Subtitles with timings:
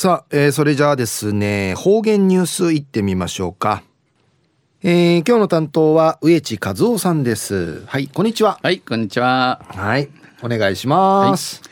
[0.00, 3.82] さあ、えー、それじゃあですね方言ニュースいってみましょうか。
[4.80, 7.84] えー、今日の担当は植地和夫さんです。
[7.84, 8.60] はいこんにちは。
[8.62, 9.60] はいこんにちは。
[9.70, 10.08] はい
[10.40, 11.62] お願いします、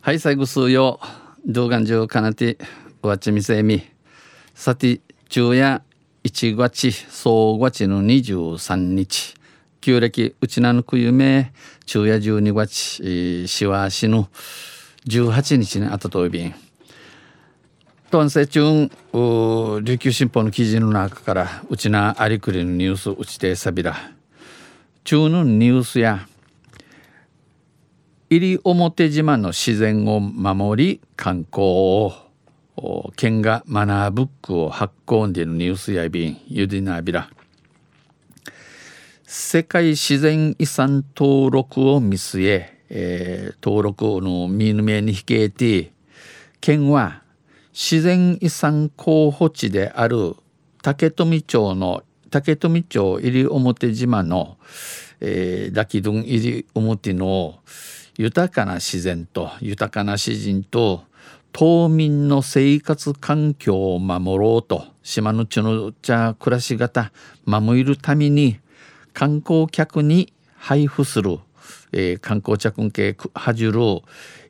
[0.00, 0.98] はい、はい、最後数曜
[1.46, 2.58] 動画上かなて
[3.04, 3.84] おわちみせみ。
[4.52, 5.80] さて昼夜
[6.24, 9.36] 1月総月の23日。
[9.80, 11.52] 旧暦うちなぬくゆめ
[11.86, 14.28] 昼夜12月、えー、しわしの
[15.06, 16.65] 18日にあたといびんト
[18.22, 18.90] ンセチュ
[19.78, 23.96] ン琉球新報の記事の中からうちなありくりのニュースうちてさびら
[25.04, 26.26] 中のニュースや
[28.30, 37.30] 入表島の自然を守り観光を県がマナーブックを発行んでいるニュースやびんゆでなびら
[39.24, 45.92] 世界自然遺産登録を見据ええー、登録の見ぬめに引けて
[46.60, 47.22] 県は
[47.78, 50.34] 自然遺産候補地である
[50.80, 54.56] 竹富町の竹富町入表島の、
[55.20, 57.58] えー、ダキドン入表の
[58.16, 61.04] 豊かな自然と豊かな自然と
[61.52, 67.12] 島民の生活環境を守ろうと島の地の茶暮らし方
[67.44, 68.58] 守るために
[69.12, 71.40] 観光客に配布する、
[71.92, 73.72] えー、観光着系はじる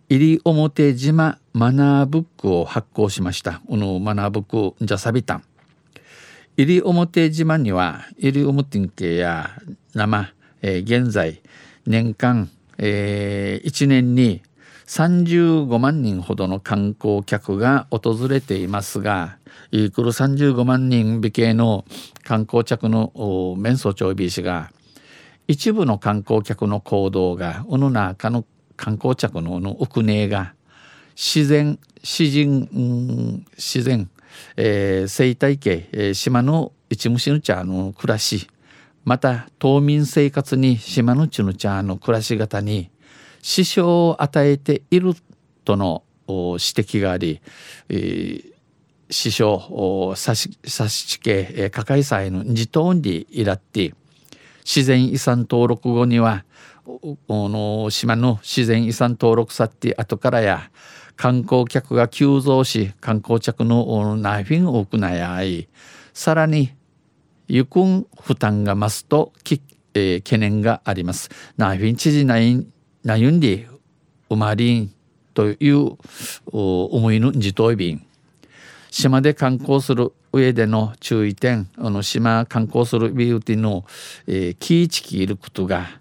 [0.08, 3.60] 入表島マナーブックを発行しました。
[3.68, 5.42] このマナーブックじゃさびたん。
[6.56, 9.50] 入表島には入表家や
[9.94, 10.32] 生、
[10.62, 11.42] えー、現在
[11.86, 12.48] 年間、
[12.78, 14.42] えー、1年に
[14.86, 19.38] 35万人ほどの観光客が訪れていますが、
[19.72, 21.84] いくる35万人美形の
[22.22, 23.10] 観光客の
[23.58, 24.70] 面相長美氏が
[25.48, 28.44] 一部の観光客の行動がおの中の
[28.76, 30.54] 観光客のの奥根が
[31.14, 34.08] 自然詩人、自然、
[34.56, 38.48] えー、生態系、えー、島の一虫の茶の暮らし
[39.04, 42.90] また島民生活に島のちの茶の暮らし方に
[43.40, 45.14] 支障を与えている
[45.64, 47.40] との指摘があり、
[47.88, 48.52] えー、
[49.08, 49.62] 支障
[50.16, 53.94] 差し差し付け、えー、加開祭の自頭にいらって
[54.64, 56.44] 自然遺産登録後には
[57.28, 60.70] の島の自然遺産登録さって後からや
[61.16, 65.68] 観光客が急増し観光客のナイフィン多くなやい。
[66.12, 66.72] さらに
[67.48, 69.60] ゆくん負担が増すとき、
[69.94, 71.30] えー、懸念があります。
[71.56, 72.66] ナイフィン知事ない
[73.04, 73.68] なゆんで
[74.28, 74.92] うまりん
[75.34, 75.96] という
[76.50, 78.04] 思いの自頭便
[78.90, 83.84] 島で観光する上での注意点あの島観光するビューティーの、
[84.26, 86.00] えー、キーチキいることが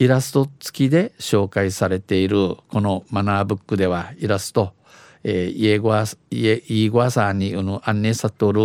[0.00, 4.72] イラスト付きで紹介されているこのマナーブックではイラスト、
[5.24, 8.60] えー、イエゴアイエイゴアさんにの案内さとる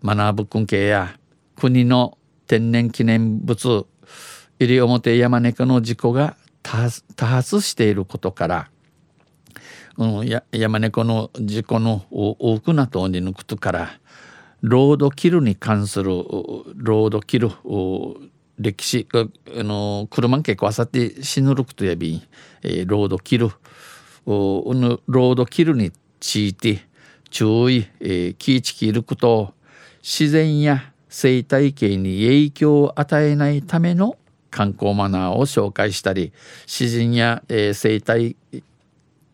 [0.00, 1.14] マナーブックン系や
[1.56, 3.86] 国の天然記念物
[4.58, 8.70] 西表山猫の事故が多発していることから、
[9.98, 13.90] うん、や山猫の事故の多くなとに抜くとから
[14.62, 17.50] ロードキルに関するロードキル
[18.60, 19.26] 歴史あ
[19.62, 22.22] の車結構あさって死ぬるくとやび、
[22.62, 23.50] えー、ロードキル。
[24.26, 24.74] お
[25.06, 26.86] ロードキルについて
[27.30, 29.54] 注意、えー、気ぃちきること。
[30.02, 34.16] 自然や生態系に影響を与えないための
[34.50, 36.32] 観光マナーを紹介したり
[36.66, 38.36] 自然や、えー、生態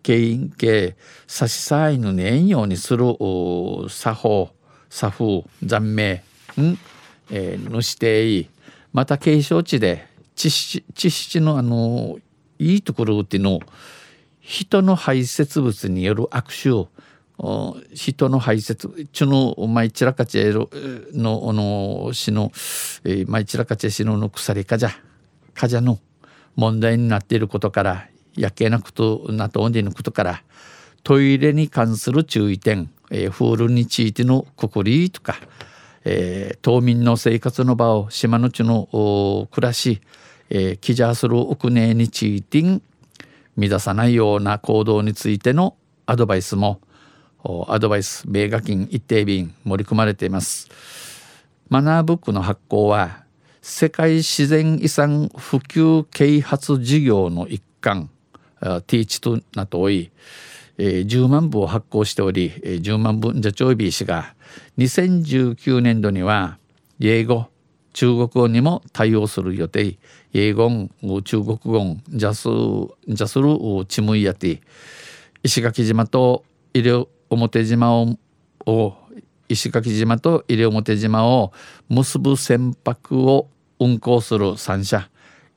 [0.02, 3.04] 系系差し障いのねんようにする
[3.88, 4.50] 作法
[4.88, 6.22] 作風残命
[6.58, 6.78] ん、
[7.30, 8.48] えー、のしていい。
[8.96, 12.16] また継承地で地質のあの
[12.58, 13.60] いいところっていうのを
[14.40, 20.70] 人の排泄物による悪臭を人の排泄ちの毎ちらかちの
[21.46, 22.50] あの死の
[23.26, 24.90] 毎ちらかち死のの鎖かじゃ
[25.52, 25.98] かじゃの
[26.54, 30.42] 問題になっていることからやけなことなとおんでのことから
[31.02, 35.36] トイレに関する注意点、えー、フールについてのくくりとか
[36.08, 38.88] えー、島民の生活の場を島の地の
[39.50, 40.00] 暮らし、
[40.50, 42.80] えー、記者する奥根についてん
[43.56, 45.74] 乱さないような行動についての
[46.06, 46.80] アドバイスも
[47.66, 50.68] アドバイス米画金一定便盛り込まれています。
[51.68, 53.24] マナーブックの発行は
[53.60, 58.10] 世界自然遺産普及啓発事業の一環
[58.60, 60.12] ティーチとなっており、
[60.78, 64.34] えー、10万部を発行しており、えー、10万部じゃちょいびしが
[64.78, 66.58] 2019年度には
[67.00, 67.48] 英語
[67.96, 69.96] 中国語にも対応する予定。
[70.34, 70.70] 英語
[71.24, 72.42] 中国語ジャス
[73.08, 74.60] ジャスルチムイヤティ。
[75.42, 76.44] 石垣島と
[77.30, 78.18] 表島を
[78.66, 78.94] を
[79.48, 81.54] 石垣島と西表島を
[81.88, 83.48] 結ぶ船舶を
[83.80, 85.08] 運航する3社。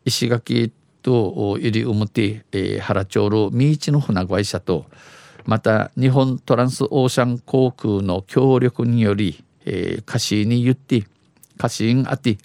[0.06, 4.86] 石垣と西表、えー、原町の三市の船会社と
[5.46, 11.06] また日本トランスオーシャン航空の協力により、えー、貸しに言って
[11.58, 12.38] 貸し員あて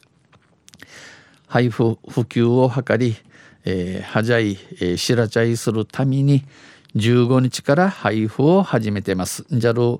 [1.47, 3.17] 配布普及を図り、
[3.65, 6.45] えー、はじゃい、えー、しらちゃいするために
[6.97, 9.45] 15日から配布を始めてます。
[9.51, 9.99] じゃる、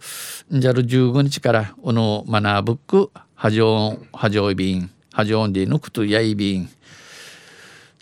[0.51, 6.69] じゃる15日から、このマナーブック、はじょう、はじょう便、はじょうんでぬくとやい便、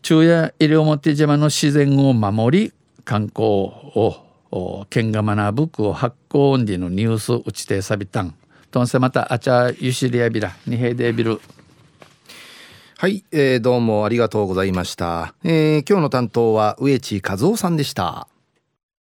[0.05, 2.73] 昼夜西表島の自然を守り、
[3.05, 8.35] 観光を、県が学ぶくを発行音でのニュース打ちてさびたん。
[8.73, 11.41] とんせまたあちゃゆしりやびら、にへでびる。
[12.99, 15.35] はい、えー、どうもありがとうございました。
[15.45, 18.27] えー、今日の担当は植地和夫さんでした。